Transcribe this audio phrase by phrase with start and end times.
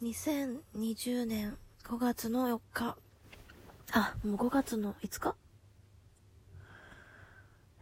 [0.00, 2.96] 2020年5月の4日。
[3.90, 5.34] あ、もう5月の5日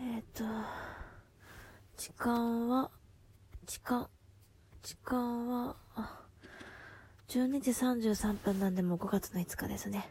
[0.00, 0.44] えっ、ー、と、
[1.98, 2.90] 時間は、
[3.66, 4.08] 時間、
[4.82, 5.76] 時間は、
[7.28, 10.08] 12時33分なんでもう5月の5日ですね。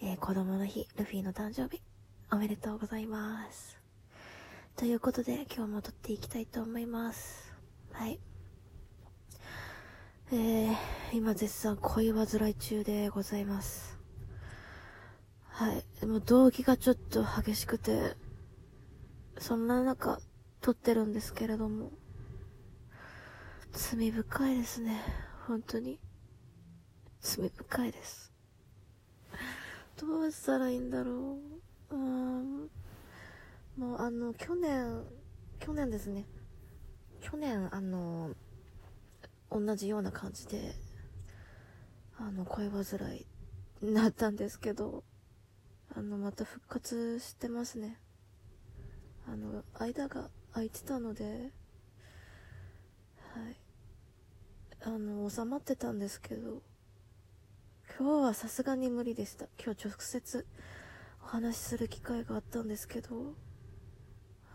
[0.00, 1.80] えー、子供の日、ルフィの誕生日、
[2.32, 3.78] おめでとうございます。
[4.74, 7.52] ということで、今日も撮っていきたいと思います。
[7.92, 8.18] はい。
[10.32, 10.76] えー、
[11.12, 13.96] 今絶賛恋煩い中でございます。
[15.44, 15.84] はい。
[16.00, 18.16] でも動機がちょっと激しくて、
[19.38, 20.18] そんな中、
[20.60, 21.92] 撮ってるんですけれども、
[23.70, 25.00] 罪深いですね。
[25.46, 26.00] 本当に。
[27.20, 28.32] 罪深いです。
[29.96, 31.38] どうしたらいいんだろ
[31.92, 31.94] う。
[31.94, 32.70] うん。
[33.76, 35.04] もうあの、去年、
[35.60, 36.26] 去年ですね。
[37.20, 38.34] 去年、あの、
[39.50, 40.74] 同じような感じで、
[42.18, 42.84] あの、恋煩
[43.16, 43.26] い
[43.82, 45.04] になったんですけど、
[45.94, 47.98] あの、また復活してますね。
[49.26, 51.52] あの、間が空いてたので、
[53.34, 53.56] はい。
[54.82, 56.62] あの、収まってたんですけど、
[57.98, 59.46] 今日はさすがに無理でした。
[59.62, 60.46] 今日直接
[61.22, 63.34] お話しする機会があったんですけど、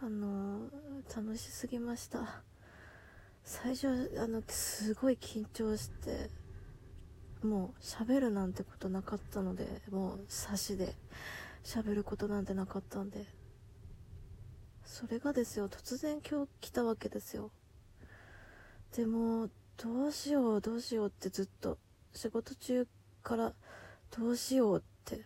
[0.02, 0.70] あの、
[1.16, 2.44] 楽しすぎました。
[3.64, 6.30] 最初あのすごい緊張して
[7.44, 10.96] もう喋るなんてことなかったのでもう差しで
[11.64, 13.26] 喋ることなんてなかったんで。
[14.84, 17.50] それがですよ突然今日来たわけですよ。
[18.96, 21.78] でもどうしようどうしようってずっと
[22.14, 22.88] 仕事中
[23.24, 23.54] から
[24.18, 25.24] どうしようって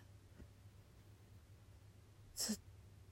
[2.36, 2.58] ずっ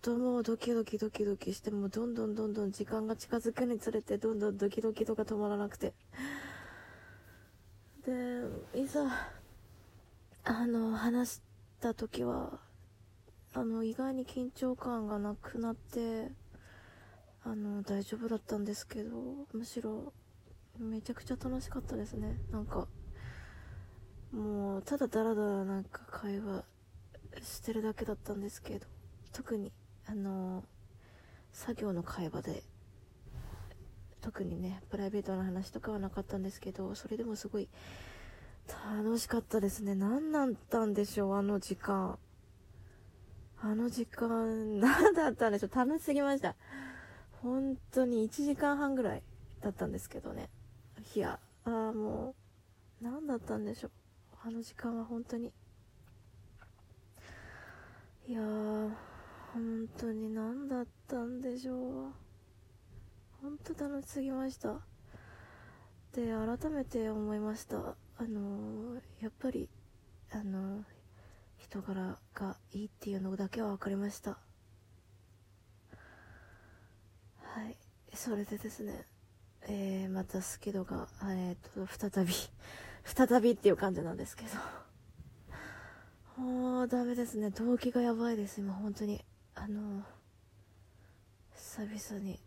[0.03, 5.93] ともうドキドキドキドキしてもどんどんどんどん時間が近づくにつれてどんどんドキドキとか止まらなくて。
[8.05, 8.11] で
[8.75, 9.05] いざ
[10.43, 11.41] あの話し
[11.79, 12.59] た時は
[13.53, 16.31] あの意外に緊張感がなくなって
[17.45, 19.11] あの大丈夫だったんですけど
[19.53, 20.11] むしろ
[20.77, 22.41] めちゃくちゃ楽しかったですね。
[22.51, 22.89] なんか
[24.33, 26.65] もうただダラダラなんか会話
[27.41, 28.85] してるだけだったんですけど
[29.31, 29.71] 特に
[30.07, 30.63] あの
[31.51, 32.63] 作業の会話で
[34.21, 37.67] 特にねプライベートな話とかはなかったんですけどそれでもすごい
[38.67, 39.93] 楽しかったですね。
[39.93, 42.17] 何なんだんでしょうあの時間。
[43.61, 45.75] あの時間 何だったんでしょう。
[45.75, 46.55] 楽しすぎました。
[47.41, 49.23] 本当に1時間半ぐらい
[49.59, 50.49] だったんですけどね。
[51.15, 52.35] いやああも
[53.01, 53.91] う何だったんでしょう。
[54.45, 55.51] あの時間は本当に。
[58.27, 59.12] いやー。
[59.53, 62.13] 本当に何だったんでしょう。
[63.39, 64.79] 本当楽しすぎました。
[66.11, 67.77] で改めて思いました。
[67.77, 69.69] あのやっぱり
[70.31, 70.83] あの
[71.57, 74.39] 人柄がいいっていうのだけは分かりました。
[77.41, 77.77] はい。
[78.15, 79.05] それでですね
[79.67, 82.33] えー、また好き度がえー、っと再び
[83.05, 84.49] 再びっていう感じなんですけど。
[86.41, 87.51] もうダメですね。
[87.51, 88.59] 動機がやばいです。
[88.59, 89.23] 今本当に。
[89.63, 90.03] あの
[91.55, 92.37] 久々に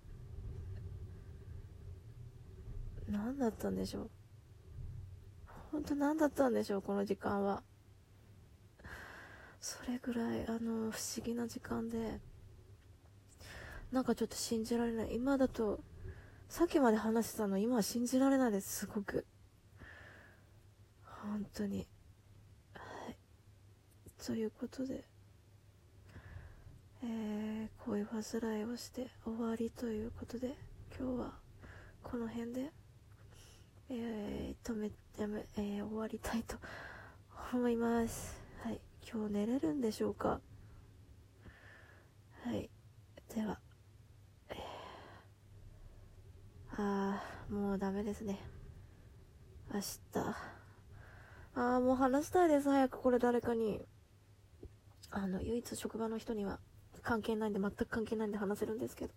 [3.09, 4.10] 何だったんでしょう。
[5.72, 7.62] 本当何だったんでしょうこの時間は。
[9.62, 12.21] それぐらいあの不思議な時間で。
[13.91, 15.15] なんかちょっと信じられない。
[15.15, 15.81] 今だと
[16.50, 19.25] さっきまで話してたの今は信じられないですすごく。
[21.03, 21.88] 本当に。
[22.75, 23.16] はい。
[24.22, 25.16] ということで。
[27.09, 30.56] えー、恋煩いをして終わりということで
[30.99, 31.34] 今日は
[32.03, 32.72] この辺で、
[33.91, 36.56] えー、止めやめ、えー、終わりたいと
[37.53, 38.37] 思います。
[38.65, 38.81] はい。
[39.09, 40.41] 今日寝れるんでしょうか？
[42.44, 42.69] はい。
[43.33, 43.61] では、
[44.50, 44.56] えー、
[46.83, 48.41] ああもうダメですね。
[49.73, 49.87] 明日。
[51.55, 52.69] ああもう話したいです。
[52.69, 53.81] 早くこれ誰かに。
[55.12, 56.59] あの唯一職場の人には。
[57.06, 59.14] 関係ないんで、全く関係ないんで話せるんですけど。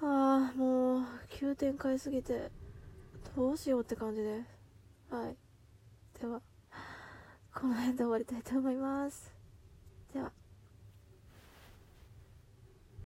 [0.00, 2.50] ああ、もう、急展開すぎて、
[3.36, 4.42] どうしようって感じで
[5.10, 5.14] す。
[5.14, 5.36] はい。
[6.18, 6.40] では、
[7.54, 9.30] この辺で終わりたいと思います。
[10.14, 10.32] では